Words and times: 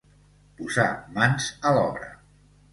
Posar 0.61 0.87
mans 1.19 1.53
a 1.73 1.77
l'obra. 1.79 2.13